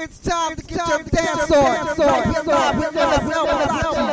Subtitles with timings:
[0.00, 1.86] It's time to get your dance on.
[1.98, 3.86] Right here live with MSL Malachi.
[3.88, 4.06] On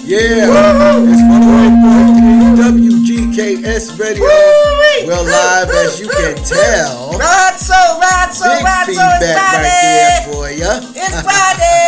[0.05, 0.45] Yeah,
[1.09, 4.25] it's 108.3 WGKS Radio.
[4.25, 5.07] Woo-wee.
[5.07, 7.46] We're live, as you can tell.
[7.77, 10.33] So, rod so, Big rod so, it's feedback right there Friday.
[10.33, 10.73] for ya.
[10.97, 11.83] It's Friday.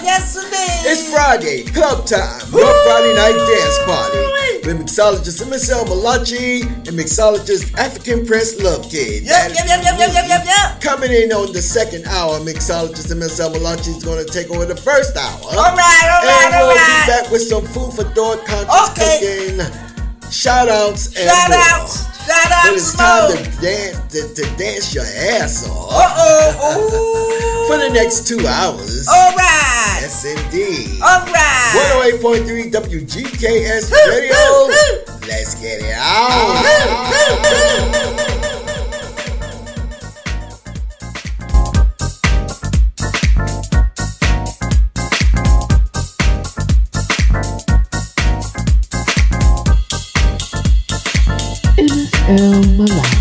[0.08, 0.88] Yes, indeed.
[0.90, 4.18] It's Friday, club time, your Friday night dance party.
[4.66, 9.22] With mixologist MSL Malachi and mixologist African Prince Lovkid.
[9.24, 10.80] Yep, yep, yep, yep, yep, yep, yep, yep.
[10.80, 14.76] Coming in on the second hour, mixologist MSL Malachi is going to take over the
[14.76, 15.40] first hour.
[15.44, 17.04] All right, all right, and all we'll right.
[17.06, 19.54] be back with some food for thought, conscious Okay.
[19.54, 22.07] cooking, shout outs, and Shout more.
[22.30, 27.66] Out, shout But out, it's time to dance, to, to dance your ass off Uh-oh,
[27.68, 29.06] for the next two hours.
[29.08, 31.00] All right, Yes, indeed.
[31.02, 32.14] all right.
[32.22, 34.68] 108.3 WGKS Radio.
[35.28, 36.64] Let's get it out.
[52.78, 53.17] El Malachi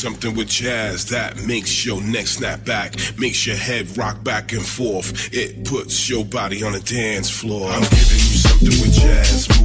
[0.00, 4.64] Something with jazz that makes your neck snap back, makes your head rock back and
[4.64, 5.28] forth.
[5.30, 7.68] It puts your body on the dance floor.
[7.68, 9.59] I'm giving you something with jazz.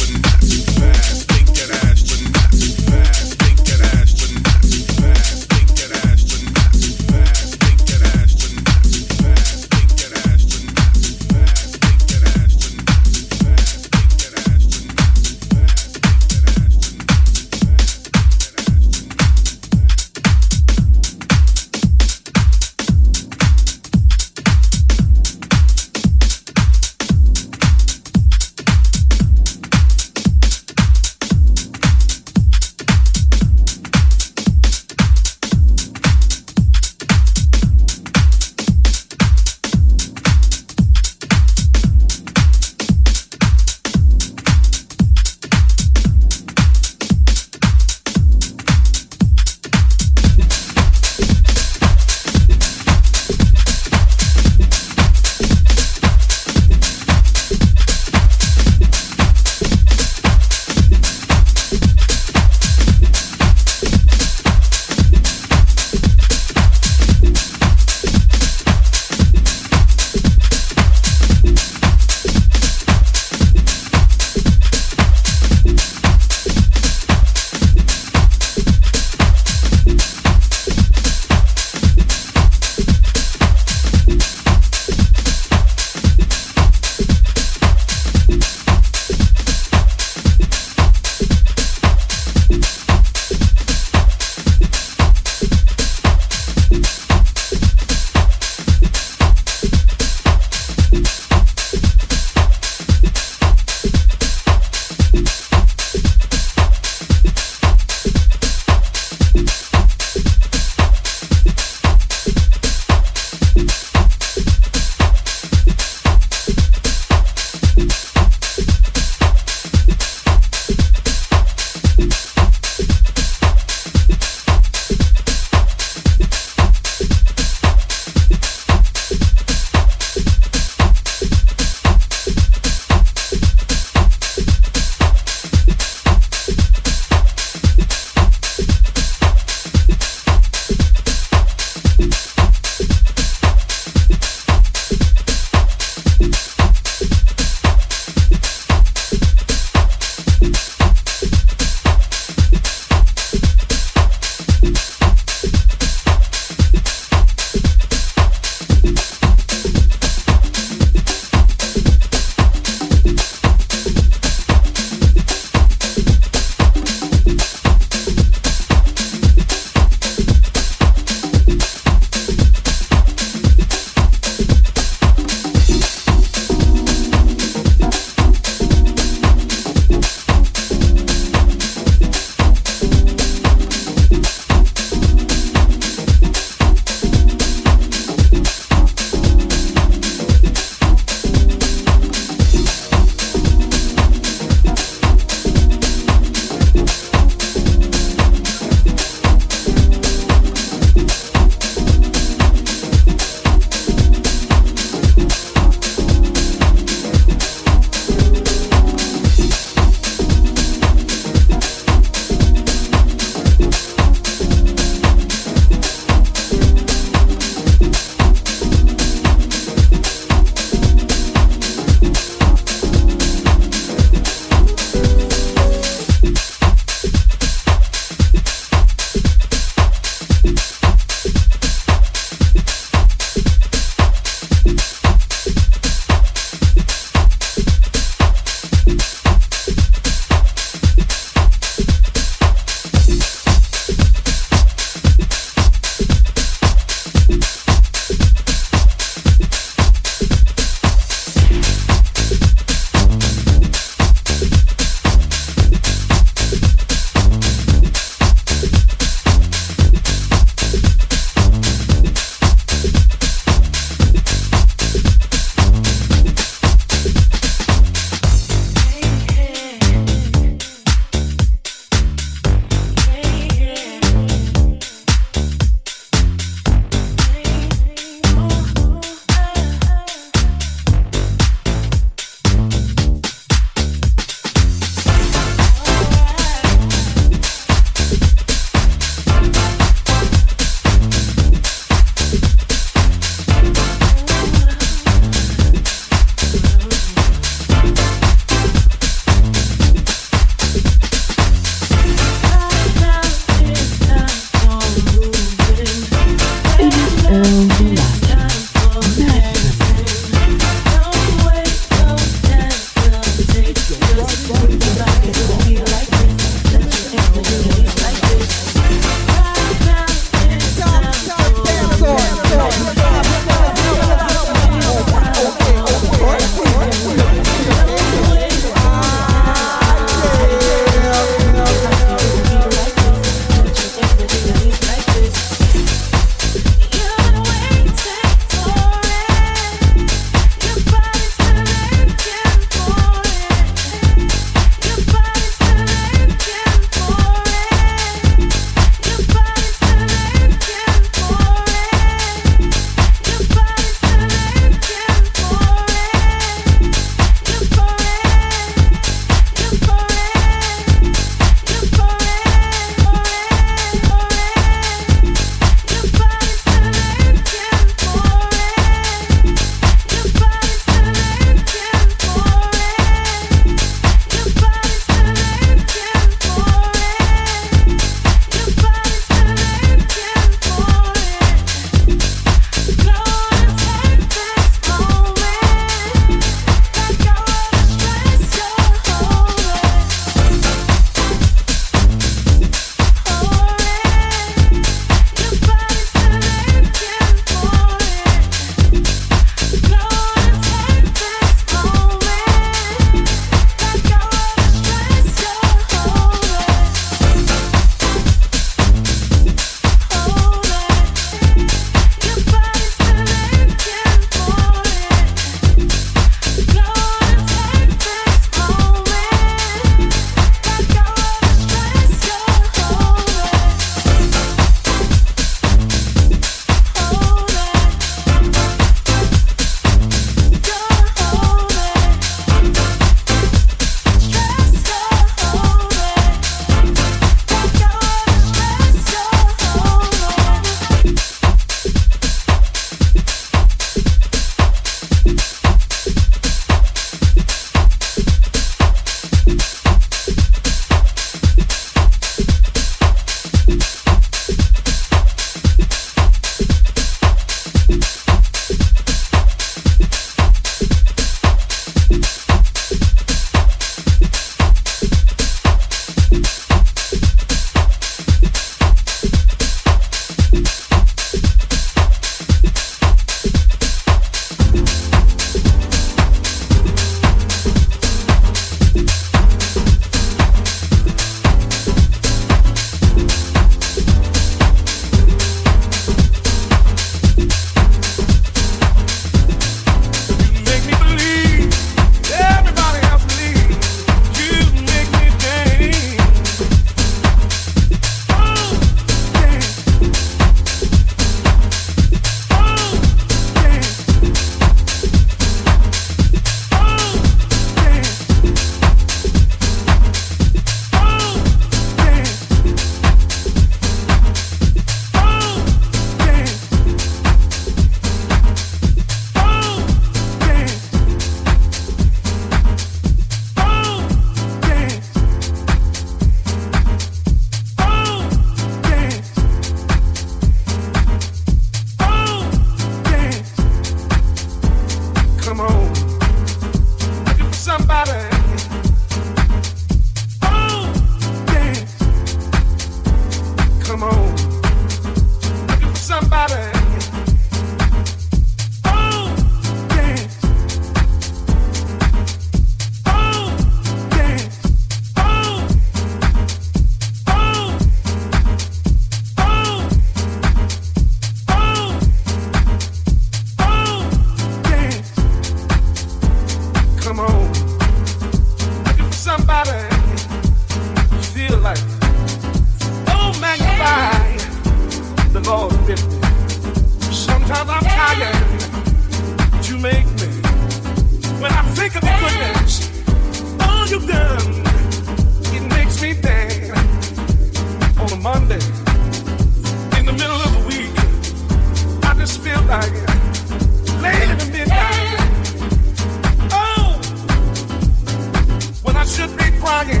[599.60, 600.00] crying.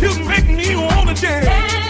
[0.00, 1.83] You make me wanna dance.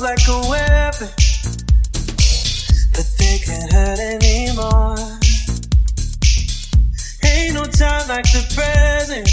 [0.00, 1.08] arms like a weapon,
[2.92, 4.96] but they can't hurt anymore.
[7.24, 9.28] Ain't no time like the present.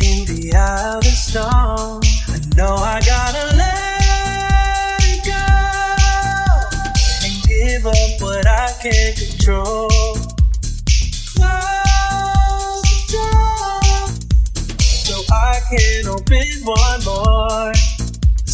[0.00, 5.46] In the eye of the storm, I know I gotta let it go
[7.24, 9.88] and give up what I can't control.
[11.34, 14.06] Close the door,
[14.78, 17.91] so I can open one more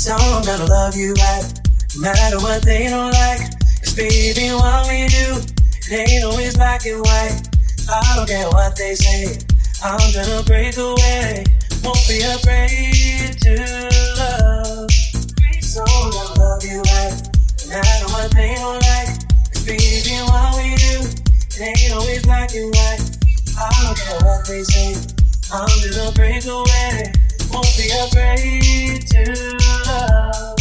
[0.09, 1.45] song, gonna love you right.
[1.95, 3.45] No matter what they don't like.
[3.85, 5.37] Cause baby, what we do,
[5.93, 7.37] it ain't always black and white.
[7.91, 9.37] I don't care what they say.
[9.85, 11.45] I'm gonna break away.
[11.85, 13.53] Won't be afraid to
[14.17, 14.89] love.
[15.61, 17.13] So I'm gonna love you right.
[17.61, 19.13] No matter what they don't like.
[19.53, 23.05] Cause baby, what we do, it ain't always black and white.
[23.61, 24.97] I don't care what they say.
[25.53, 27.13] I'm gonna break away
[27.53, 30.58] won't be afraid to love.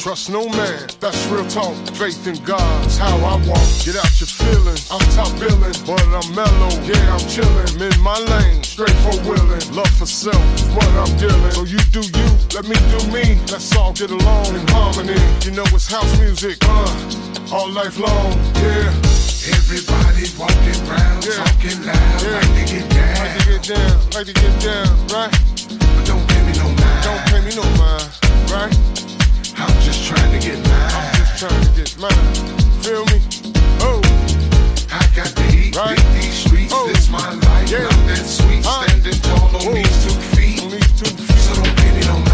[0.00, 1.76] Trust no man, that's real talk.
[1.92, 3.68] Faith in God's how I walk.
[3.84, 4.88] Get out your feelings.
[4.90, 6.72] I'm top billing, but I'm mellow.
[6.88, 7.76] Yeah, I'm chillin'.
[7.76, 9.60] I'm in my lane, straight for willin'.
[9.76, 11.52] Love for self is what I'm dealing.
[11.52, 13.36] So you do you, let me do me.
[13.52, 15.20] Let's all get along in harmony.
[15.44, 18.32] You know it's house music, uh, all life long.
[18.56, 18.88] Yeah.
[19.52, 21.44] Everybody walking round, yeah.
[21.44, 22.40] talking loud, yeah.
[22.40, 23.20] like to get down.
[23.20, 25.32] Like to get down, like to get down, right?
[25.92, 27.04] But don't pay me no mind.
[27.04, 28.08] Don't pay me no mind,
[28.48, 29.09] right?
[29.60, 30.90] I'm just trying to get mine.
[30.96, 32.34] I'm just trying to get mine.
[32.80, 33.20] Feel me?
[33.84, 34.00] Oh.
[34.90, 35.96] I got to eat, right?
[35.96, 36.72] beat these streets.
[36.74, 36.88] Oh.
[36.88, 37.70] This my life.
[37.70, 37.84] Yeah.
[37.84, 38.64] Love that sweet.
[38.64, 38.88] Huh?
[38.88, 39.74] Standing tall on Whoa.
[39.74, 40.62] these two feet.
[40.62, 41.38] On these two feet.
[41.38, 42.29] So don't pity on me.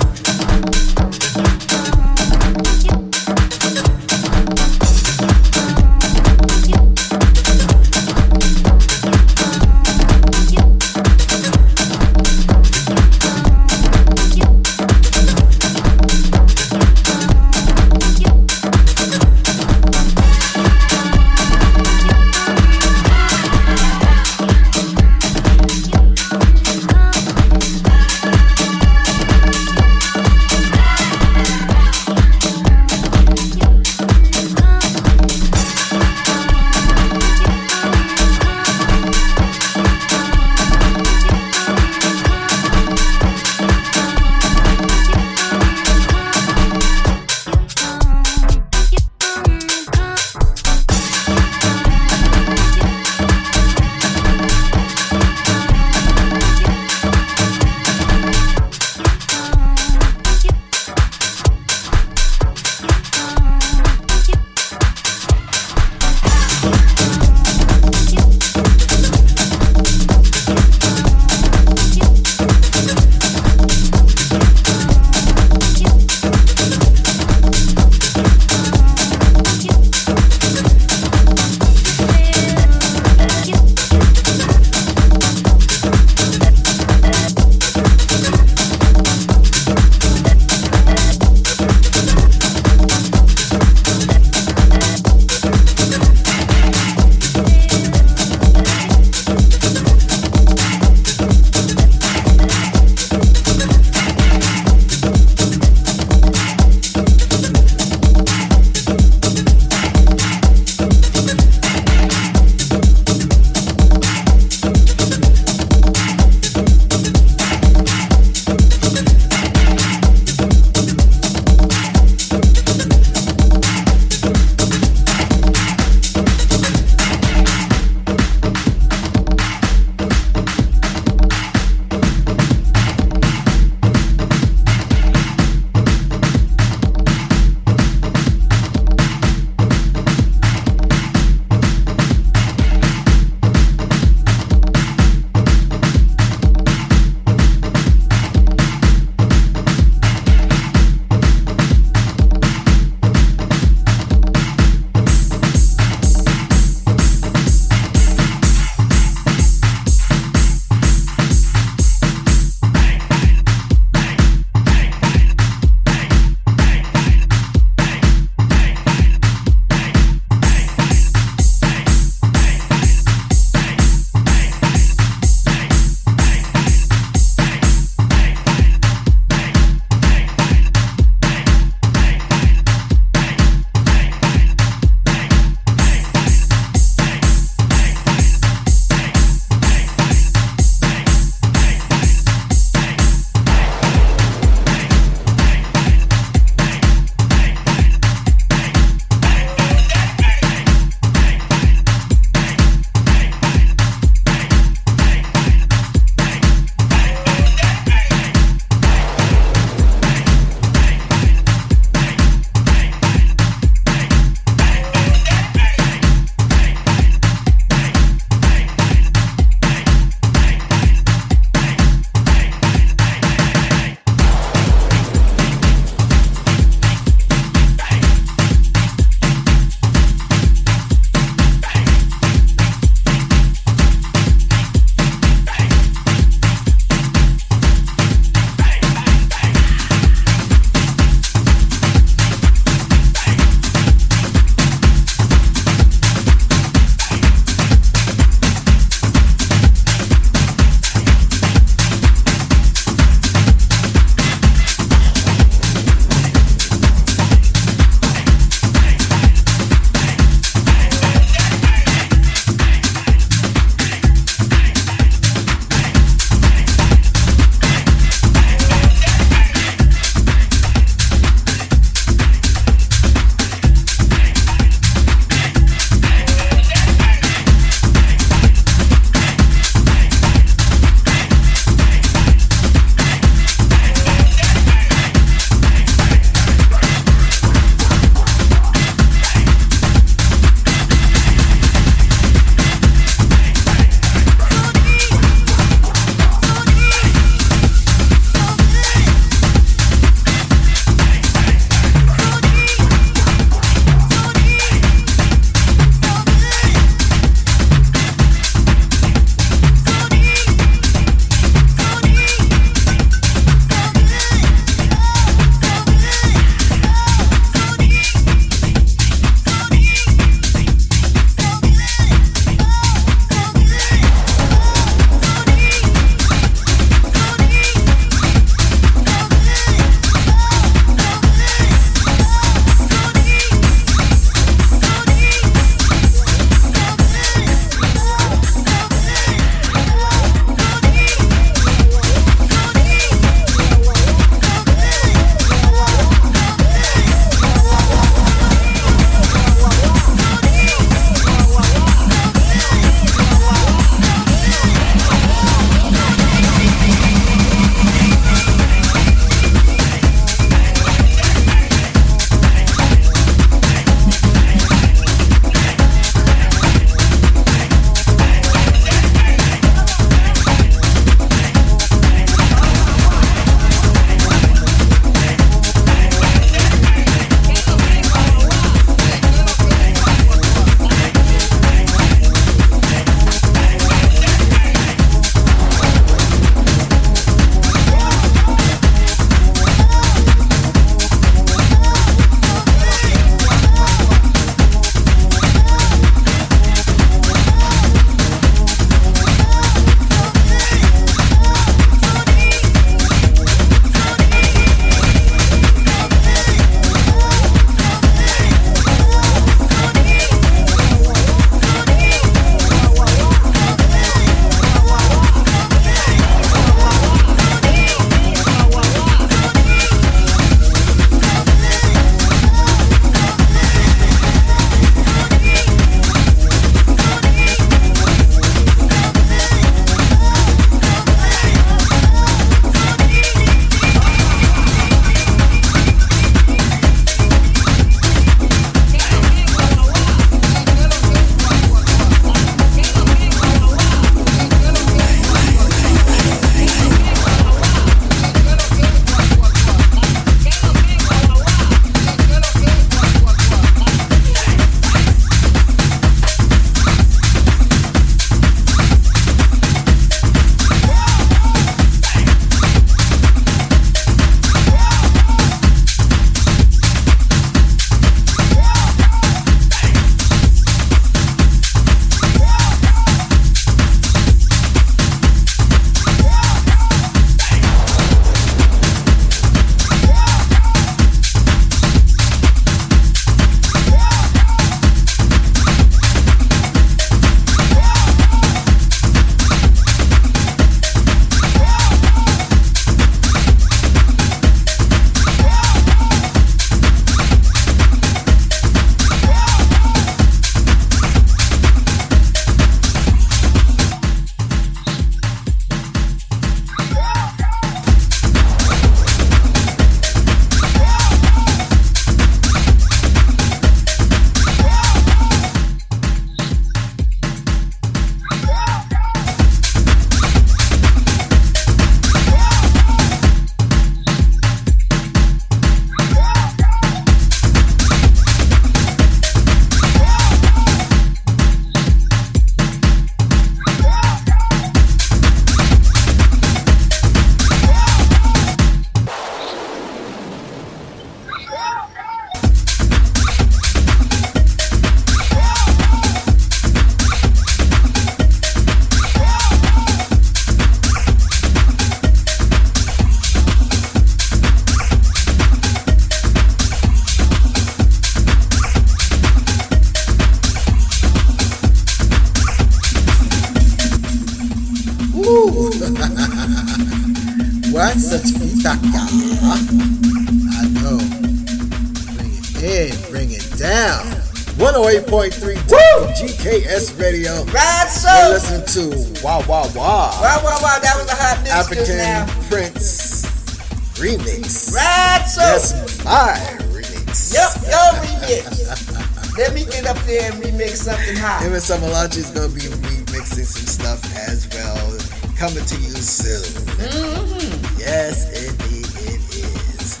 [591.10, 591.42] Something hot.
[591.42, 594.98] Him and Samalachi is going to be remixing some stuff as well.
[595.36, 596.44] Coming to you soon.
[596.76, 597.78] Mm-hmm.
[597.78, 600.00] Yes, indeed it is.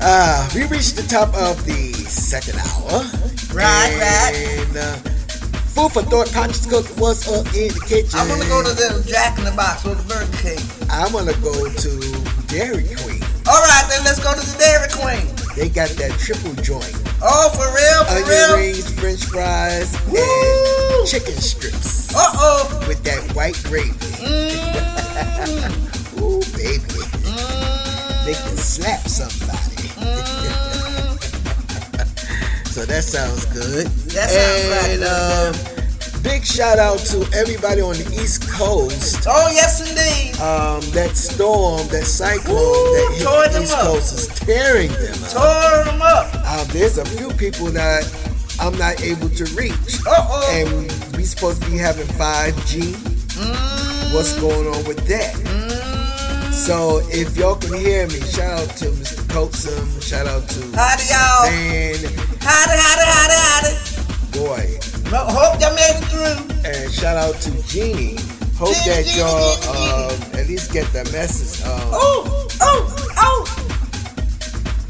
[0.00, 3.02] Uh, we reached the top of the second hour.
[3.54, 4.76] Right, right.
[4.76, 4.96] uh,
[5.76, 8.18] Food for thought, conscious cook was up in the kitchen.
[8.18, 10.60] I'm gonna go to the Jack in the Box with the Burger King.
[10.88, 11.90] I'm gonna go to
[12.48, 13.20] Dairy Queen.
[13.44, 15.28] All right, then let's go to the Dairy Queen.
[15.54, 16.95] They got that triple joint.
[17.22, 18.56] Oh, for real, for Onion real.
[18.56, 20.18] rings, french fries, Woo!
[20.18, 22.14] and chicken strips.
[22.14, 22.84] Uh oh.
[22.88, 23.90] With that white gravy.
[24.20, 24.52] Mm,
[26.20, 27.02] Ooh, baby.
[27.24, 29.88] mm, They can slap somebody.
[29.96, 31.16] mm.
[32.68, 33.86] so that sounds good.
[34.12, 34.90] That sounds right.
[35.00, 35.54] and, um,
[36.22, 39.24] big shout out to everybody on the East Coast.
[39.26, 40.34] Oh yes, indeed.
[40.40, 43.80] Um, that storm, that cyclone Ooh, that hit the East up.
[43.86, 45.30] Coast is tearing them up.
[45.32, 46.35] Tore them up.
[46.72, 48.04] There's a few people that
[48.60, 50.00] I'm not able to reach.
[50.06, 50.50] Uh oh.
[50.52, 52.94] And we supposed to be having 5G.
[54.14, 55.34] What's going on with that?
[56.52, 59.22] So if y'all can hear me, shout out to Mr.
[59.28, 61.46] Coatsum, shout out to Howdy, y'all.
[61.46, 61.94] Dan,
[62.40, 63.72] Howdy, howdy, howdy, howdy.
[64.32, 64.78] boy,
[65.10, 66.70] No, hope y'all made it through.
[66.70, 68.16] and shout out to Jeannie.
[68.56, 71.62] Hope Jeannie, that Jeannie, y'all Jeannie, um, at least get the message.
[71.66, 73.62] Um, Oh, oh, oh.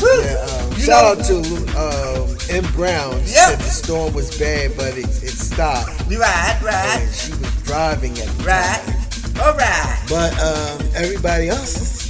[0.00, 0.45] Yeah,
[0.86, 1.36] shout out to
[1.76, 2.64] um, M.
[2.72, 3.20] Brown.
[3.24, 3.48] She Yep.
[3.50, 8.12] said the storm was bad, but it, it stopped, Right, right, and she was driving
[8.18, 8.80] at the right.
[8.84, 9.42] time.
[9.44, 9.98] All right.
[10.08, 12.08] But um, everybody else,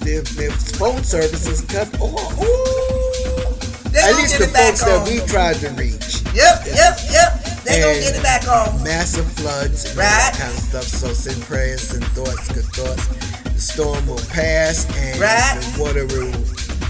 [0.00, 2.40] their, their phone services cut off.
[2.42, 3.90] Ooh.
[3.90, 5.08] They At least the folks that on.
[5.08, 6.20] we tried to reach.
[6.34, 7.44] Yep, yep, yep.
[7.64, 8.82] They gonna get it back on.
[8.84, 10.40] Massive floods and all that Right.
[10.40, 10.84] kind of stuff.
[10.84, 13.06] So send prayers, send thoughts, good thoughts.
[13.54, 15.58] The storm will pass and Right.
[15.60, 16.34] the water will,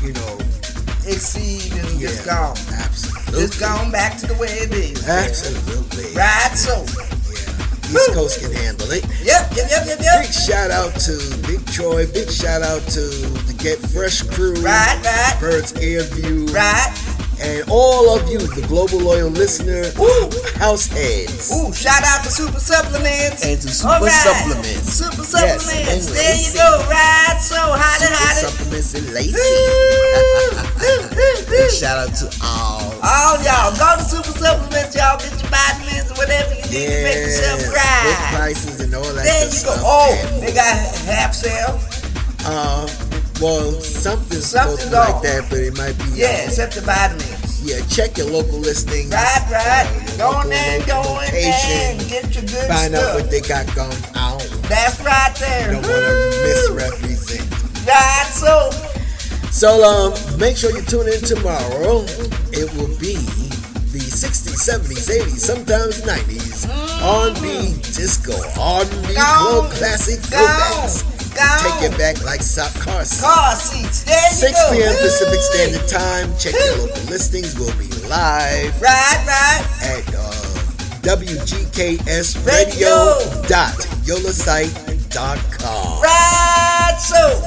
[0.04, 0.38] you know,
[1.06, 2.56] Exceed and yeah, it's gone.
[2.72, 3.42] Absolutely.
[3.42, 5.08] It's gone back to the way it is.
[5.08, 6.14] Absolutely.
[6.14, 6.84] Right, so.
[6.98, 7.16] Yeah.
[7.86, 9.04] East Coast can handle it.
[9.22, 10.22] Yep, yep, yep, yep, yep.
[10.22, 11.14] Big shout out to
[11.46, 12.06] Big Troy.
[12.10, 13.00] Big shout out to
[13.46, 14.54] the Get Fresh crew.
[14.54, 16.46] Right, right, Bird's Air View.
[16.46, 16.90] right.
[17.38, 19.84] And all of you, the global loyal listener,
[20.56, 21.52] house heads.
[21.52, 23.44] Ooh, shout out to Super Supplements.
[23.44, 24.24] And to Super right.
[24.24, 24.88] Supplements.
[24.88, 26.08] Super Supplements.
[26.08, 26.80] and there you go.
[26.88, 28.40] Right, so hotty, Super hotty.
[28.48, 29.06] supplements and
[29.36, 31.04] Ooh, ooh, ooh,
[31.52, 31.70] ooh.
[31.76, 32.88] shout out to all.
[33.04, 35.20] All y'all, go to Super Supplements, y'all.
[35.20, 38.32] Get your vitamins or whatever you need to make yourself good right.
[38.32, 39.76] prices and all that There good you go.
[39.84, 40.72] Oh, And, they got
[41.04, 41.76] half sale.
[42.48, 42.88] uh,
[43.40, 46.18] well, something's supposed to like that, but it might be.
[46.20, 47.62] Yeah, uh, except the vitamins.
[47.64, 49.12] yeah, check your local listings.
[49.12, 49.86] Right, right.
[49.86, 53.40] uh, Go in there, go in there and get your good Find out what they
[53.40, 54.40] got going on.
[54.68, 55.74] That's right there.
[55.74, 57.46] You don't want to misrepresent.
[57.86, 58.70] Right, so
[59.50, 62.02] So um, make sure you tune in tomorrow.
[62.56, 63.14] It will be
[63.92, 66.68] the 60s, 70s, 80s, sometimes 90s
[67.02, 71.04] R&B disco, R&B club classic throwbacks.
[71.36, 73.20] Take it back like sock car seats.
[73.20, 74.04] car seats.
[74.04, 74.70] There you 6 go.
[74.72, 74.94] p.m.
[74.96, 76.34] Pacific Standard Time.
[76.38, 77.54] Check your local listings.
[77.58, 79.62] We'll be live Right, right.
[79.82, 80.32] at uh,
[81.04, 83.18] WGKS Radio.
[83.42, 86.02] Radio.yolasite.com.
[86.02, 87.42] Right, so.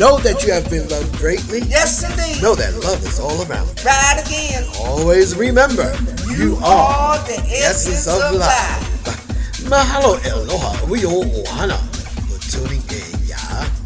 [0.00, 1.60] Know that you have been loved greatly.
[1.68, 2.42] Yes, indeed.
[2.42, 3.68] Know that love is all around.
[3.84, 4.64] Right again.
[4.80, 5.94] Always remember,
[6.36, 9.06] you are the the essence, essence of of life.
[9.06, 9.22] life.
[9.70, 10.84] Mahalo aloha.
[10.90, 11.93] We all ohana for tuning in,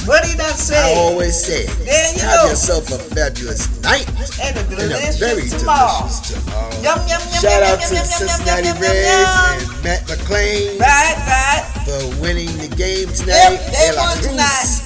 [0.08, 2.48] What he done I always say, There you have go.
[2.48, 4.08] yourself a fabulous night
[4.40, 6.08] and a and a very tomorrow.
[6.08, 6.72] delicious tomorrow.
[6.80, 9.04] Yum, yum, yum, Shout yum, out yum, to yum, yum, Cincinnati yum, yum, yum, Reds
[9.04, 9.52] yum.
[9.52, 11.64] and Matt McLain Right, right.
[11.84, 13.60] for winning the game tonight.
[13.60, 14.80] Yep, they won tonight.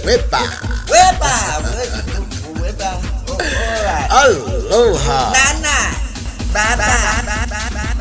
[0.00, 0.48] Whereby?
[0.88, 1.36] Whereby?
[3.28, 3.36] Oh, all
[3.84, 4.08] right.
[4.10, 5.32] Aloha.
[5.36, 5.92] Night, night.
[6.56, 6.88] Bye, bye.
[6.88, 7.92] bye, bye, bye, bye.